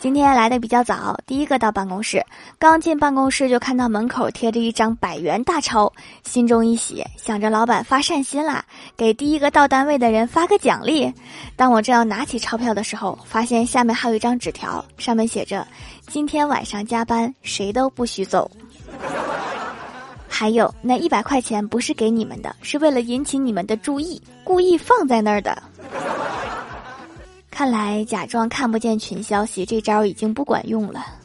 [0.00, 2.24] 今天来的比较早，第一个到办公室，
[2.58, 5.92] 刚进办公室就看到门口贴着一张百元大钞，
[6.24, 8.64] 心中一喜，想着老板发善心啦，
[8.96, 11.12] 给第一个到单位的人发个奖励。
[11.54, 15.68] 当我正要拿起钞票的时候，发现下面还有一张纸条，上面写着
[16.08, 18.50] ：“今天晚上加班，谁都不许走。”
[20.26, 25.62] 还有那一百块钱不是给你们的，是为了引起你们的注意，故意放在那儿的。
[27.60, 31.19] 看来假装看不见群消息这招已经不管用了。